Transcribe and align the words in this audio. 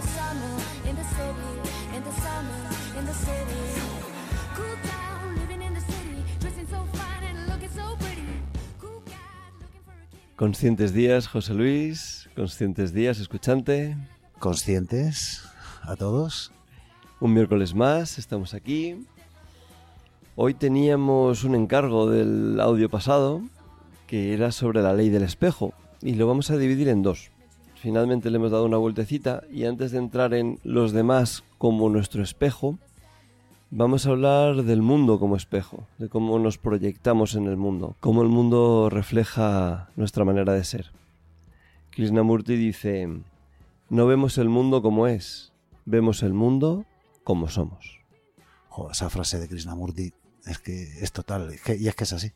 The 0.00 0.06
nights 0.06 0.88
in 0.88 0.96
the 0.96 0.96
summer 0.96 0.96
in 0.96 0.96
the 0.96 1.04
city, 1.04 1.96
in 1.96 2.02
the 2.04 2.12
summer 2.12 2.98
in 2.98 3.06
the 3.06 3.14
city. 3.14 3.62
Cool 4.54 4.76
down, 4.84 5.36
living 5.36 5.62
in 5.62 5.74
the 5.74 5.80
city, 5.80 6.22
dressing 6.40 6.66
so 6.66 6.84
fine 6.92 7.24
and 7.24 7.48
looking 7.48 7.70
so 7.70 7.96
pretty. 7.96 8.22
Cool 8.80 9.02
cat 9.06 9.52
looking 9.60 9.82
for 9.84 9.92
a 9.92 10.06
kitty. 10.10 10.36
Conscientes 10.36 10.92
días, 10.92 11.26
José 11.26 11.54
Luis. 11.54 12.28
Conscientes 12.34 12.92
días, 12.92 13.18
escuchante. 13.18 13.96
conscientes 14.38 15.42
a 15.82 15.96
todos. 15.96 16.52
Un 17.20 17.34
miércoles 17.34 17.74
más, 17.74 18.18
estamos 18.18 18.54
aquí. 18.54 19.04
Hoy 20.36 20.54
teníamos 20.54 21.42
un 21.42 21.56
encargo 21.56 22.08
del 22.08 22.60
audio 22.60 22.88
pasado 22.88 23.42
que 24.06 24.32
era 24.32 24.52
sobre 24.52 24.80
la 24.82 24.94
ley 24.94 25.10
del 25.10 25.24
espejo 25.24 25.74
y 26.00 26.14
lo 26.14 26.28
vamos 26.28 26.50
a 26.50 26.56
dividir 26.56 26.88
en 26.88 27.02
dos. 27.02 27.30
Finalmente 27.80 28.30
le 28.30 28.36
hemos 28.36 28.50
dado 28.50 28.66
una 28.66 28.76
vueltecita 28.76 29.44
y 29.52 29.64
antes 29.64 29.92
de 29.92 29.98
entrar 29.98 30.34
en 30.34 30.58
los 30.64 30.90
demás 30.90 31.44
como 31.58 31.88
nuestro 31.88 32.24
espejo, 32.24 32.76
vamos 33.70 34.04
a 34.04 34.10
hablar 34.10 34.64
del 34.64 34.82
mundo 34.82 35.20
como 35.20 35.36
espejo, 35.36 35.86
de 35.98 36.08
cómo 36.08 36.40
nos 36.40 36.58
proyectamos 36.58 37.36
en 37.36 37.46
el 37.46 37.56
mundo, 37.56 37.94
cómo 38.00 38.22
el 38.22 38.28
mundo 38.28 38.90
refleja 38.90 39.90
nuestra 39.94 40.24
manera 40.24 40.54
de 40.54 40.64
ser. 40.64 40.90
Krishnamurti 41.90 42.56
dice, 42.56 43.08
no 43.90 44.06
vemos 44.06 44.38
el 44.38 44.48
mundo 44.48 44.82
como 44.82 45.06
es, 45.06 45.52
vemos 45.84 46.24
el 46.24 46.32
mundo 46.32 46.84
como 47.22 47.48
somos. 47.48 48.00
Esa 48.90 49.08
frase 49.08 49.38
de 49.38 49.48
Krishnamurti 49.48 50.12
es 50.46 50.58
que 50.58 50.82
es 50.82 51.12
total, 51.12 51.54
y 51.78 51.86
es 51.86 51.94
que 51.94 52.04
es 52.04 52.12
así. 52.12 52.32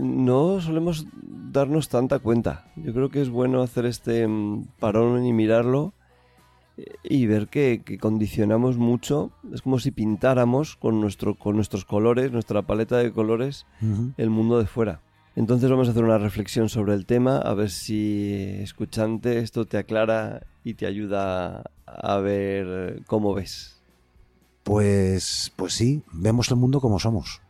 No 0.00 0.60
solemos 0.60 1.06
darnos 1.52 1.88
tanta 1.88 2.18
cuenta. 2.18 2.66
Yo 2.76 2.92
creo 2.92 3.10
que 3.10 3.20
es 3.20 3.28
bueno 3.28 3.62
hacer 3.62 3.86
este 3.86 4.26
mm, 4.26 4.66
parón 4.78 5.24
y 5.24 5.32
mirarlo 5.32 5.92
eh, 6.76 6.86
y 7.04 7.26
ver 7.26 7.48
que, 7.48 7.82
que 7.84 7.98
condicionamos 7.98 8.78
mucho. 8.78 9.30
Es 9.52 9.62
como 9.62 9.78
si 9.78 9.90
pintáramos 9.90 10.76
con, 10.76 11.00
nuestro, 11.00 11.34
con 11.34 11.56
nuestros 11.56 11.84
colores, 11.84 12.32
nuestra 12.32 12.62
paleta 12.62 12.98
de 12.98 13.12
colores, 13.12 13.66
el 14.16 14.30
mundo 14.30 14.58
de 14.58 14.66
fuera. 14.66 15.00
Entonces 15.36 15.70
vamos 15.70 15.88
a 15.88 15.92
hacer 15.92 16.04
una 16.04 16.18
reflexión 16.18 16.68
sobre 16.68 16.94
el 16.94 17.06
tema, 17.06 17.38
a 17.38 17.54
ver 17.54 17.70
si 17.70 18.56
escuchante 18.60 19.38
esto 19.38 19.64
te 19.64 19.78
aclara 19.78 20.42
y 20.64 20.74
te 20.74 20.86
ayuda 20.86 21.62
a 21.86 22.16
ver 22.18 23.02
cómo 23.06 23.32
ves. 23.32 23.80
Pues, 24.64 25.52
pues 25.56 25.72
sí, 25.72 26.02
vemos 26.12 26.50
el 26.50 26.56
mundo 26.56 26.80
como 26.80 26.98
somos. 26.98 27.40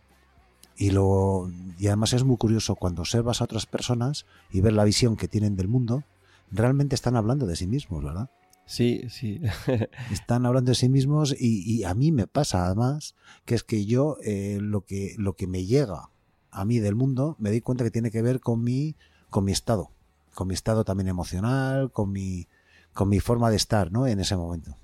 Y, 0.80 0.92
lo, 0.92 1.52
y 1.78 1.88
además 1.88 2.14
es 2.14 2.24
muy 2.24 2.38
curioso 2.38 2.74
cuando 2.74 3.02
observas 3.02 3.42
a 3.42 3.44
otras 3.44 3.66
personas 3.66 4.24
y 4.50 4.62
ves 4.62 4.72
la 4.72 4.84
visión 4.84 5.14
que 5.14 5.28
tienen 5.28 5.54
del 5.54 5.68
mundo, 5.68 6.04
realmente 6.50 6.94
están 6.94 7.16
hablando 7.16 7.44
de 7.44 7.54
sí 7.54 7.66
mismos, 7.66 8.02
¿verdad? 8.02 8.30
Sí, 8.64 9.02
sí. 9.10 9.42
Están 10.10 10.46
hablando 10.46 10.70
de 10.70 10.76
sí 10.76 10.88
mismos 10.88 11.36
y, 11.38 11.70
y 11.70 11.84
a 11.84 11.92
mí 11.92 12.12
me 12.12 12.26
pasa 12.26 12.64
además 12.64 13.14
que 13.44 13.56
es 13.56 13.62
que 13.62 13.84
yo 13.84 14.16
eh, 14.24 14.56
lo, 14.58 14.80
que, 14.80 15.14
lo 15.18 15.34
que 15.34 15.46
me 15.46 15.66
llega 15.66 16.08
a 16.50 16.64
mí 16.64 16.78
del 16.78 16.94
mundo 16.94 17.36
me 17.38 17.50
doy 17.50 17.60
cuenta 17.60 17.84
que 17.84 17.90
tiene 17.90 18.10
que 18.10 18.22
ver 18.22 18.40
con 18.40 18.64
mi, 18.64 18.96
con 19.28 19.44
mi 19.44 19.52
estado, 19.52 19.90
con 20.32 20.48
mi 20.48 20.54
estado 20.54 20.84
también 20.84 21.08
emocional, 21.08 21.90
con 21.92 22.10
mi, 22.10 22.46
con 22.94 23.10
mi 23.10 23.20
forma 23.20 23.50
de 23.50 23.56
estar 23.56 23.92
¿no? 23.92 24.06
en 24.06 24.18
ese 24.18 24.34
momento. 24.34 24.74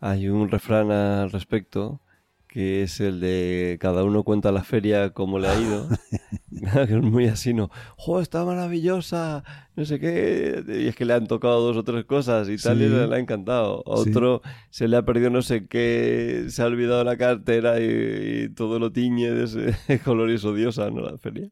Hay 0.00 0.28
un 0.28 0.48
refrán 0.48 0.90
al 0.90 1.30
respecto 1.30 2.00
que 2.52 2.82
es 2.82 3.00
el 3.00 3.18
de 3.20 3.78
cada 3.80 4.04
uno 4.04 4.24
cuenta 4.24 4.52
la 4.52 4.62
feria 4.62 5.10
como 5.14 5.38
le 5.38 5.48
ha 5.48 5.58
ido. 5.58 5.88
que 6.50 6.82
es 6.82 6.90
muy 7.02 7.26
así, 7.26 7.54
¿no? 7.54 7.70
¡Jo, 7.96 8.20
está 8.20 8.44
maravillosa! 8.44 9.42
No 9.74 9.86
sé 9.86 9.98
qué. 9.98 10.62
Y 10.68 10.86
es 10.88 10.94
que 10.94 11.06
le 11.06 11.14
han 11.14 11.26
tocado 11.26 11.60
dos 11.62 11.78
o 11.78 11.82
tres 11.84 12.04
cosas 12.04 12.50
y 12.50 12.58
tal, 12.58 12.82
y 12.82 12.84
Sí. 12.84 12.90
le, 12.90 13.06
le 13.06 13.16
ha 13.16 13.18
encantado. 13.18 13.82
A 13.90 13.96
Sí. 14.04 14.10
otro 14.10 14.42
se 14.68 14.86
le 14.86 14.98
ha 14.98 15.04
perdido 15.04 15.30
no 15.30 15.40
sé 15.40 15.66
qué, 15.66 16.44
se 16.48 16.62
ha 16.62 16.66
olvidado 16.66 17.02
la 17.04 17.16
cartera 17.16 17.80
y, 17.80 18.44
y 18.44 18.48
todo 18.50 18.78
lo 18.78 18.92
tiñe 18.92 19.30
de 19.30 19.44
ese 19.44 20.00
color 20.04 20.30
y 20.30 20.34
es 20.34 20.44
odiosa, 20.44 20.90
¿no? 20.90 21.00
La 21.00 21.16
feria. 21.16 21.48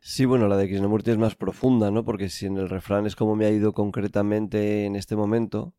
Sí, 0.00 0.24
bueno, 0.24 0.46
la 0.48 0.56
de 0.56 0.68
Krishnamurti 0.68 1.10
es 1.12 1.18
más 1.18 1.34
profunda, 1.34 1.90
¿no? 1.90 2.04
Porque 2.04 2.28
si 2.28 2.46
en 2.46 2.56
el 2.58 2.68
refrán 2.68 3.06
es 3.06 3.16
como 3.16 3.34
me 3.36 3.46
ha 3.46 3.50
ido 3.50 3.72
concretamente 3.72 4.84
en 4.84 4.94
este 4.96 5.14
momento, 5.16 5.74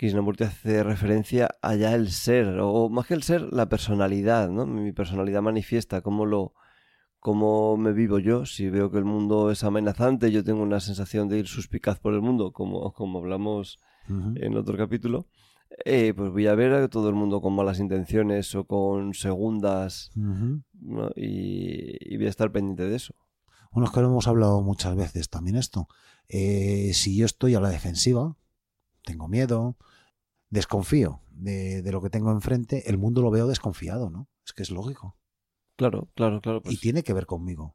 Krishnamurti 0.00 0.44
hace 0.44 0.82
referencia 0.82 1.50
a 1.60 1.74
ya 1.74 1.94
el 1.94 2.10
ser, 2.10 2.58
o 2.58 2.88
más 2.88 3.06
que 3.06 3.12
el 3.12 3.22
ser, 3.22 3.42
la 3.52 3.68
personalidad, 3.68 4.48
¿no? 4.48 4.64
Mi 4.66 4.92
personalidad 4.92 5.42
manifiesta, 5.42 6.00
cómo 6.00 6.24
lo, 6.24 6.54
cómo 7.18 7.76
me 7.76 7.92
vivo 7.92 8.18
yo. 8.18 8.46
Si 8.46 8.70
veo 8.70 8.90
que 8.90 8.96
el 8.96 9.04
mundo 9.04 9.50
es 9.50 9.62
amenazante, 9.62 10.32
yo 10.32 10.42
tengo 10.42 10.62
una 10.62 10.80
sensación 10.80 11.28
de 11.28 11.40
ir 11.40 11.46
suspicaz 11.48 11.98
por 12.00 12.14
el 12.14 12.22
mundo, 12.22 12.50
como, 12.52 12.94
como 12.94 13.18
hablamos 13.18 13.78
Ujú. 14.08 14.32
en 14.36 14.56
otro 14.56 14.78
capítulo. 14.78 15.26
eh, 15.84 16.14
pues 16.16 16.30
voy 16.32 16.46
a 16.46 16.54
ver 16.54 16.72
a 16.72 16.88
todo 16.88 17.10
el 17.10 17.14
mundo 17.14 17.42
con 17.42 17.54
malas 17.54 17.78
intenciones 17.78 18.54
o 18.54 18.64
con 18.64 19.12
segundas 19.12 20.12
Ujú. 20.16 20.62
¿no? 20.80 21.10
y, 21.14 21.94
y 22.00 22.16
voy 22.16 22.24
a 22.26 22.30
estar 22.30 22.50
pendiente 22.52 22.88
de 22.88 22.96
eso. 22.96 23.14
Bueno, 23.70 23.86
es 23.86 23.92
que 23.92 24.00
lo 24.00 24.06
hemos 24.06 24.26
hablado 24.28 24.62
muchas 24.62 24.96
veces 24.96 25.28
también 25.28 25.56
esto. 25.56 25.88
Eh, 26.26 26.92
si 26.94 27.16
yo 27.18 27.26
estoy 27.26 27.54
a 27.54 27.60
la 27.60 27.68
defensiva, 27.68 28.34
tengo 29.04 29.28
miedo, 29.28 29.76
desconfío 30.50 31.22
de, 31.30 31.82
de 31.82 31.92
lo 31.92 32.02
que 32.02 32.10
tengo 32.10 32.30
enfrente, 32.32 32.88
el 32.90 32.98
mundo 32.98 33.22
lo 33.22 33.30
veo 33.30 33.46
desconfiado, 33.46 34.10
¿no? 34.10 34.28
Es 34.44 34.52
que 34.52 34.62
es 34.62 34.70
lógico. 34.70 35.16
Claro, 35.76 36.08
claro, 36.14 36.40
claro. 36.40 36.62
Pues, 36.62 36.74
y 36.74 36.78
tiene 36.78 37.02
que 37.02 37.12
ver 37.14 37.26
conmigo. 37.26 37.74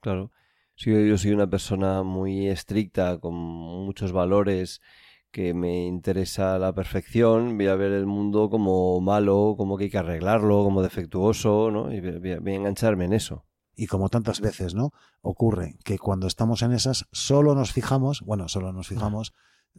Claro. 0.00 0.30
Si 0.74 0.90
yo, 0.90 1.16
soy 1.16 1.30
una 1.32 1.48
persona 1.48 2.02
muy 2.02 2.48
estricta, 2.48 3.18
con 3.18 3.34
muchos 3.34 4.12
valores, 4.12 4.82
que 5.30 5.54
me 5.54 5.86
interesa 5.86 6.58
la 6.58 6.74
perfección, 6.74 7.56
voy 7.56 7.68
a 7.68 7.74
ver 7.76 7.92
el 7.92 8.06
mundo 8.06 8.50
como 8.50 9.00
malo, 9.00 9.54
como 9.56 9.78
que 9.78 9.84
hay 9.84 9.90
que 9.90 9.98
arreglarlo, 9.98 10.62
como 10.64 10.82
defectuoso, 10.82 11.70
¿no? 11.70 11.92
Y 11.92 12.00
voy, 12.00 12.18
voy 12.18 12.32
a- 12.32 12.40
voy 12.40 12.52
a 12.52 12.56
engancharme 12.56 13.06
en 13.06 13.14
eso. 13.14 13.46
Y 13.74 13.86
como 13.86 14.08
tantas 14.08 14.40
veces, 14.40 14.74
¿no? 14.74 14.92
Ocurre 15.22 15.76
que 15.84 15.98
cuando 15.98 16.26
estamos 16.26 16.62
en 16.62 16.72
esas, 16.72 17.06
solo 17.12 17.54
nos 17.54 17.72
fijamos, 17.72 18.20
bueno, 18.22 18.48
solo 18.48 18.72
nos 18.72 18.88
fijamos, 18.88 19.32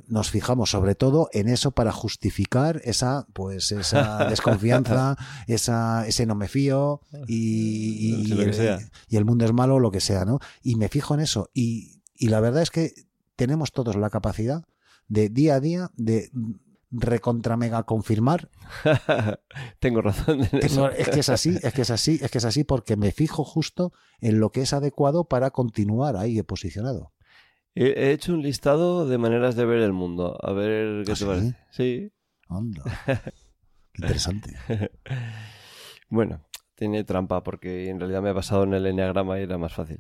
nos 0.08 0.30
fijamos 0.30 0.70
sobre 0.72 0.96
todo 0.96 1.30
en 1.34 1.48
eso 1.48 1.72
para 1.72 1.92
justificar 1.92 2.82
esa, 2.84 3.26
pues, 3.34 3.72
esa 3.72 4.26
desconfianza, 4.30 5.18
esa, 5.48 6.08
ese 6.08 6.26
no 6.26 6.36
me 6.36 6.48
fío 6.48 7.02
y, 7.28 8.16
y- 8.22 9.16
el 9.18 9.26
mundo 9.26 9.46
es 9.46 9.54
malo, 9.54 9.80
lo 9.80 9.92
que 9.92 10.00
sea, 10.00 10.26
¿no? 10.26 10.40
Y 10.62 10.76
me 10.76 10.88
fijo 10.90 11.14
en 11.14 11.20
eso. 11.22 11.50
Y, 11.54 12.02
y 12.16 12.28
la 12.28 12.40
verdad 12.40 12.62
es 12.62 12.72
que 12.72 12.94
tenemos 13.36 13.72
todos 13.72 13.96
la 13.96 14.10
capacidad 14.10 14.64
de 15.08 15.30
día 15.30 15.56
a 15.56 15.60
día 15.60 15.92
de 15.96 16.30
recontra 16.90 17.58
mega 17.58 17.84
confirmar 17.84 18.50
Tengo 19.80 20.02
razón 20.02 20.40
en 20.42 20.50
eso. 20.64 20.90
es 20.92 21.10
que 21.10 21.20
es 21.20 21.30
así, 21.30 21.58
es 21.62 21.74
que 21.74 21.82
es 21.82 21.90
así, 21.92 22.20
es 22.22 22.32
que 22.32 22.38
es 22.38 22.46
así 22.46 22.64
porque 22.64 22.96
me 22.96 23.12
fijo 23.12 23.44
justo 23.44 23.92
en 24.22 24.40
lo 24.40 24.52
que 24.52 24.62
es 24.62 24.74
adecuado 24.74 25.26
para 25.26 25.52
continuar 25.52 26.16
ahí 26.16 26.42
posicionado. 26.44 27.12
He, 27.80 27.94
he 27.96 28.12
hecho 28.12 28.34
un 28.34 28.42
listado 28.42 29.08
de 29.08 29.18
maneras 29.18 29.56
de 29.56 29.66
ver 29.66 29.80
el 29.82 29.94
mundo. 29.94 30.38
A 30.42 30.52
ver 30.54 31.04
qué 31.06 31.12
¿Ah, 31.12 31.16
te 31.16 31.16
sí? 31.16 31.26
parece. 31.26 31.56
Sí. 31.72 32.12
Anda. 32.50 32.84
Interesante. 33.96 34.56
Bueno, 36.10 36.40
tiene 36.76 37.04
trampa 37.04 37.44
porque 37.44 37.90
en 37.90 38.00
realidad 38.00 38.22
me 38.22 38.30
ha 38.30 38.34
pasado 38.34 38.64
en 38.64 38.74
el 38.74 38.86
enneagrama 38.86 39.38
y 39.40 39.44
era 39.44 39.58
más 39.58 39.74
fácil. 39.74 40.00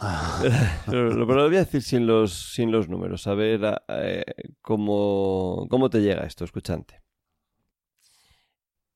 Ah, 0.00 0.42
Pero, 0.86 1.10
lo- 1.14 1.26
pero 1.26 1.42
lo 1.42 1.46
voy 1.46 1.56
a 1.56 1.60
decir 1.60 1.82
sin 1.82 2.04
los, 2.06 2.32
sin 2.52 2.72
los 2.72 2.88
números, 2.88 3.26
a 3.28 3.34
ver 3.34 3.60
eh, 3.88 4.24
cómo, 4.60 5.68
cómo 5.70 5.88
te 5.88 6.00
llega 6.02 6.24
esto, 6.26 6.44
escuchante. 6.44 7.00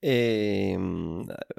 Eh, 0.01 0.77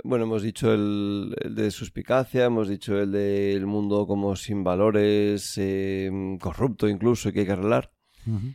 bueno, 0.04 0.24
hemos 0.26 0.44
dicho 0.44 0.74
el, 0.74 1.36
el 1.42 1.56
de 1.56 1.72
suspicacia, 1.72 2.46
hemos 2.46 2.70
dicho 2.70 2.98
el 2.98 3.12
del 3.12 3.66
mundo 3.66 4.08
como 4.08 4.36
sin 4.36 4.64
valores, 4.64 5.54
eh, 5.58 6.10
corrupto 6.40 6.88
incluso, 6.88 7.30
y 7.30 7.34
que 7.34 7.42
hay 7.42 7.46
que 7.46 7.52
arreglar. 7.52 7.92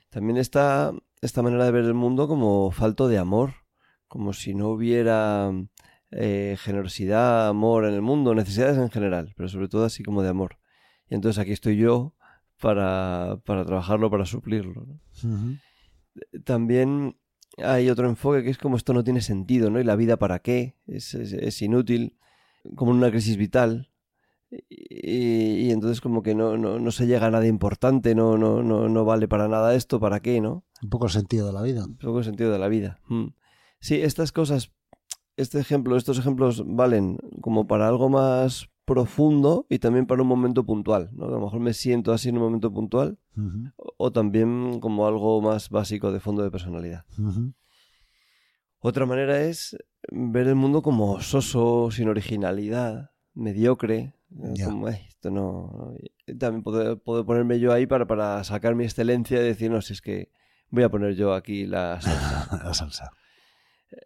También 0.09 0.37
está 0.37 0.93
esta 1.21 1.43
manera 1.43 1.65
de 1.65 1.73
ver 1.73 1.85
el 1.85 1.95
mundo 1.95 2.29
como 2.29 2.71
falto 2.71 3.09
de 3.09 3.19
amor, 3.19 3.55
como 4.07 4.33
si 4.33 4.55
no 4.55 4.69
hubiera 4.69 5.51
eh, 6.13 6.57
generosidad, 6.61 7.49
amor 7.49 7.85
en 7.85 7.95
el 7.95 8.03
mundo, 8.03 8.35
necesidades 8.35 8.79
en 8.79 8.91
general, 8.91 9.33
pero 9.37 9.49
sobre 9.49 9.69
todo 9.69 9.85
así 9.85 10.05
como 10.05 10.23
de 10.23 10.29
amor. 10.29 10.59
Y 11.09 11.15
entonces 11.17 11.41
aquí 11.41 11.51
estoy 11.51 11.77
yo 11.77 12.15
para, 12.61 13.41
para 13.45 13.65
trabajarlo, 13.65 14.11
para 14.11 14.27
suplirlo. 14.27 14.87
También 16.45 17.17
hay 17.59 17.89
otro 17.91 18.09
enfoque 18.09 18.43
que 18.43 18.51
es 18.51 18.59
como 18.59 18.77
esto 18.77 18.93
no 18.93 19.05
tiene 19.05 19.21
sentido, 19.21 19.71
¿no? 19.71 19.81
¿Y 19.81 19.85
la 19.85 19.97
vida 19.97 20.17
para 20.19 20.41
qué? 20.41 20.77
Es, 20.87 21.15
es- 21.15 21.33
es 21.33 21.63
inútil, 21.63 22.19
como 22.75 22.93
en 22.93 22.99
una 22.99 23.11
crisis 23.11 23.37
vital. 23.37 23.91
Y, 24.69 25.67
y 25.67 25.71
entonces 25.73 26.01
como 26.01 26.23
que 26.23 26.35
no, 26.35 26.57
no, 26.57 26.79
no 26.79 26.91
se 26.93 27.07
llega 27.07 27.27
a 27.27 27.31
nada 27.31 27.47
importante, 27.47 28.15
no, 28.15 28.39
no, 28.39 28.63
no, 28.63 28.89
no 28.89 29.05
vale 29.05 29.27
para 29.27 29.49
nada 29.49 29.75
esto, 29.75 29.99
¿para 29.99 30.21
qué, 30.21 30.41
no? 30.41 30.65
Un 30.83 30.91
poco 30.91 31.07
el 31.07 31.13
sentido 31.13 31.47
de 31.47 31.53
la 31.53 31.63
vida. 31.63 31.85
Un 31.85 31.97
poco 31.97 32.19
el 32.21 32.25
sentido 32.25 32.53
de 32.53 32.59
la 32.59 32.69
vida. 32.69 33.01
Mm. 33.09 33.29
Sí, 33.81 33.97
estas 34.01 34.33
cosas, 34.33 34.73
este 35.37 35.59
ejemplo, 35.59 35.97
estos 35.97 36.19
ejemplos 36.19 36.63
valen 36.67 37.19
como 37.41 37.67
para 37.67 37.89
algo 37.89 38.09
más 38.09 38.69
profundo 38.85 39.67
y 39.69 39.79
también 39.79 40.07
para 40.07 40.23
un 40.23 40.29
momento 40.29 40.65
puntual, 40.65 41.11
¿no? 41.13 41.27
A 41.27 41.31
lo 41.31 41.41
mejor 41.41 41.61
me 41.61 41.73
siento 41.73 42.13
así 42.13 42.29
en 42.29 42.37
un 42.39 42.45
momento 42.45 42.73
puntual 42.73 43.19
o, 43.77 43.95
o 43.97 44.13
también 44.13 44.81
como 44.81 45.07
algo 45.07 45.41
más 45.41 45.71
básico 45.71 46.13
de 46.13 46.21
fondo 46.21 46.43
de 46.43 46.51
personalidad. 46.51 47.05
Otra 48.81 49.07
manera 49.07 49.41
es 49.41 49.77
ver 50.13 50.47
el 50.47 50.55
mundo 50.57 50.83
como 50.83 51.21
soso, 51.21 51.91
sin 51.91 52.09
originalidad, 52.09 53.13
mediocre. 53.33 54.15
¿no? 54.29 54.55
Ya. 54.55 54.67
Como, 54.67 54.87
"Ay, 54.89 55.01
esto 55.09 55.31
no, 55.31 55.71
no". 55.73 55.95
Y 56.27 56.35
También 56.37 56.63
puedo, 56.63 56.99
puedo 56.99 57.25
ponerme 57.25 57.59
yo 57.61 57.73
ahí 57.73 57.87
para, 57.87 58.07
para 58.07 58.43
sacar 58.45 58.75
mi 58.75 58.85
excelencia 58.85 59.41
y 59.41 59.45
decir, 59.45 59.71
no, 59.71 59.81
si 59.81 59.95
es 59.95 60.03
que 60.03 60.31
voy 60.71 60.83
a 60.83 60.91
poner 60.91 61.15
yo 61.15 61.33
aquí 61.35 61.67
la 61.67 62.01
salsa. 62.01 62.49
La 62.65 62.75
salsa. 62.75 63.11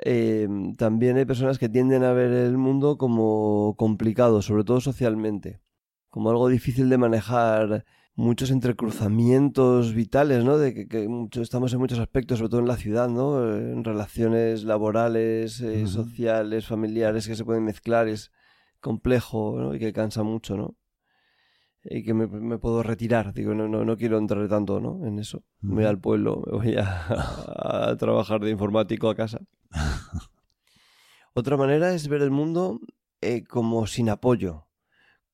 Eh, 0.05 0.49
también 0.77 1.17
hay 1.17 1.25
personas 1.25 1.59
que 1.59 1.69
tienden 1.69 2.05
a 2.05 2.13
ver 2.13 2.31
el 2.33 2.57
mundo 2.59 2.99
como 2.99 3.75
complicado, 3.77 4.43
sobre 4.43 4.65
todo 4.65 4.81
socialmente, 4.81 5.61
como 6.11 6.31
algo 6.31 6.49
difícil 6.49 6.89
de 6.89 6.99
manejar, 6.99 7.85
muchos 8.15 8.51
entrecruzamientos 8.51 9.95
vitales, 9.95 10.45
¿no? 10.45 10.59
De 10.59 10.75
que, 10.75 10.89
que 10.89 11.09
mucho- 11.09 11.43
estamos 11.43 11.73
en 11.73 11.79
muchos 11.79 11.99
aspectos, 12.01 12.39
sobre 12.39 12.51
todo 12.51 12.61
en 12.61 12.67
la 12.69 12.77
ciudad, 12.77 13.09
¿no? 13.09 13.45
Eh, 13.57 13.73
En 13.73 13.85
relaciones 13.85 14.65
laborales, 14.65 15.61
eh, 15.61 15.87
sociales, 15.87 16.67
familiares 16.67 17.27
que 17.29 17.37
se 17.37 17.45
pueden 17.45 17.65
mezclar, 17.65 18.09
es 18.09 18.33
complejo, 18.81 19.57
¿no? 19.61 19.75
Y 19.75 19.79
que 19.79 19.93
cansa 19.93 20.23
mucho, 20.25 20.57
¿no? 20.57 20.77
Y 21.85 22.03
que 22.05 22.13
me, 22.13 22.27
me 22.27 22.59
puedo 22.59 22.83
retirar, 22.83 23.33
digo, 23.33 23.55
no, 23.55 23.69
no, 23.69 23.85
no 23.85 23.97
quiero 23.97 24.19
entrar 24.19 24.47
tanto, 24.49 24.81
¿no? 24.81 25.07
En 25.07 25.19
eso. 25.19 25.43
Me 25.63 25.77
voy 25.77 25.85
al 25.85 25.99
pueblo, 26.01 26.43
me 26.47 26.59
voy 26.59 26.77
a, 26.77 27.07
a 27.91 27.97
trabajar 27.97 28.41
de 28.41 28.51
informático 28.51 29.09
a 29.09 29.15
casa. 29.15 29.41
Otra 31.35 31.57
manera 31.57 31.93
es 31.95 32.09
ver 32.09 32.23
el 32.23 32.31
mundo 32.31 32.81
eh, 33.21 33.45
como 33.45 33.87
sin 33.87 34.09
apoyo, 34.11 34.67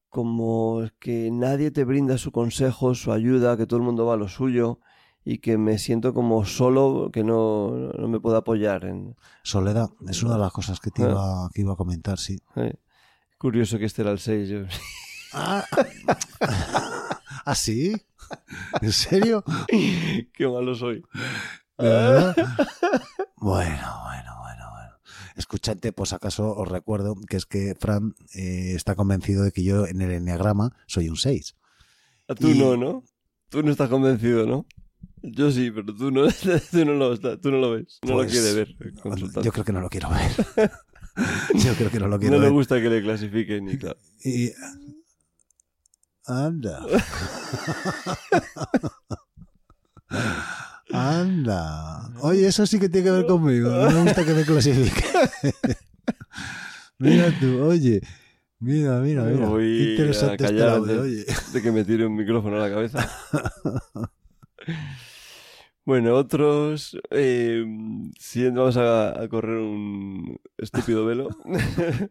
como 0.09 0.83
que 1.01 1.31
nadie 1.33 1.71
te 1.71 1.85
brinda 1.85 2.19
su 2.19 2.31
consejo, 2.33 2.95
su 2.95 3.13
ayuda, 3.13 3.57
que 3.57 3.67
todo 3.67 3.79
el 3.79 3.87
mundo 3.87 4.07
va 4.07 4.15
a 4.15 4.19
lo 4.19 4.29
suyo 4.29 4.81
y 5.25 5.39
que 5.39 5.57
me 5.57 5.79
siento 5.79 6.13
como 6.13 6.45
solo, 6.45 7.11
que 7.13 7.25
no, 7.25 7.71
no 7.71 8.09
me 8.09 8.21
puedo 8.21 8.37
apoyar. 8.37 8.85
En, 8.85 9.17
Soledad, 9.43 9.89
es 10.09 10.23
una 10.23 10.35
de 10.35 10.41
las 10.41 10.53
cosas 10.53 10.79
que 10.81 10.91
te 10.91 11.03
Ah. 11.05 11.09
iba, 11.11 11.51
que 11.55 11.61
iba 11.63 11.73
a 11.73 11.77
comentar, 11.77 12.19
sí. 12.19 12.39
eh. 12.57 12.75
Curioso 13.39 13.79
que 13.79 13.87
este 13.87 14.03
era 14.03 14.11
el 14.11 14.19
6. 14.19 14.49
yo- 14.49 14.65
Ah, 15.33 15.65
¿Ah, 17.47 17.55
sí? 17.55 17.95
¿En 18.81 18.93
serio? 18.93 19.43
Qué 20.33 20.47
malo 20.49 20.75
soy. 20.75 21.03
Bueno. 23.37 24.04
Escuchante, 25.37 25.93
pues 25.93 26.13
acaso 26.13 26.55
os 26.57 26.69
recuerdo 26.69 27.17
que 27.29 27.37
es 27.37 27.47
que 27.47 27.75
Fran 27.79 28.15
eh, 28.35 28.73
está 28.77 28.95
convencido 28.95 29.43
de 29.43 29.51
que 29.53 29.65
yo 29.65 29.87
en 29.87 30.01
el 30.01 30.11
enneagrama 30.13 30.77
soy 30.87 31.09
un 31.09 31.17
6. 31.17 31.57
Ah, 32.29 32.35
Tú 32.35 32.49
Y- 32.51 32.59
no, 32.59 32.77
¿no? 32.77 33.03
Tú 33.49 33.63
no 33.63 33.71
estás 33.71 33.89
convencido, 33.89 34.47
¿no? 34.47 34.67
Yo 35.23 35.51
sí, 35.51 35.71
pero 35.71 35.95
tú 35.95 36.11
no, 36.11 36.27
tú 36.71 36.85
no, 36.85 36.93
lo, 36.95 37.19
tú 37.19 37.51
no 37.51 37.59
lo 37.59 37.71
ves. 37.73 37.99
No 38.03 38.15
Pues, 38.15 38.27
lo 38.27 38.33
quiere 38.33 38.53
ver. 38.55 38.77
consultante. 39.03 39.47
Yo 39.47 39.53
creo 39.53 39.65
que 39.65 39.73
no 39.73 39.81
lo 39.81 39.89
quiero 39.91 40.11
ver. 40.11 40.31
Yo 41.55 41.75
creo 41.75 41.91
que 41.91 41.99
no 42.01 42.09
lo 42.09 42.19
quiero 42.19 42.35
no 42.37 42.41
le 42.41 42.47
ver. 42.49 42.53
gusta 42.53 42.81
que 42.81 42.91
le 42.91 43.01
clasifiquen 43.03 43.69
y 43.69 43.79
claro. 43.79 43.99
Y... 44.25 44.51
Anda. 46.27 46.81
Anda. 50.95 52.11
Oye, 52.21 52.47
eso 52.47 52.67
sí 52.67 52.79
que 52.79 52.89
tiene 52.89 53.05
que 53.07 53.11
ver 53.11 53.27
conmigo. 53.27 53.71
No 53.71 53.91
me 53.91 54.03
gusta 54.05 54.25
que 54.25 54.33
me 54.35 54.45
clasifique. 54.45 55.05
mira 56.99 57.31
tú, 57.41 57.63
oye. 57.63 58.01
Mira, 58.61 58.99
mira, 59.01 59.25
mira. 59.25 59.47
Voy 59.47 59.65
Qué 59.65 59.91
interesante 59.93 60.45
este 60.45 60.63
audio, 60.63 60.85
de- 60.95 60.99
oye. 61.01 61.25
de 61.53 61.63
que 61.63 61.73
me 61.73 61.85
tire 61.85 62.07
un 62.07 62.15
micrófono 62.17 62.57
a 62.57 62.61
la 62.69 62.71
cabeza. 62.75 63.11
bueno, 65.85 66.15
otros. 66.15 66.97
Eh, 67.11 67.65
sí, 68.19 68.49
vamos 68.51 68.77
a, 68.77 69.21
a 69.23 69.29
correr 69.29 69.59
un 69.59 70.39
estúpido 70.59 71.05
velo. 71.05 71.29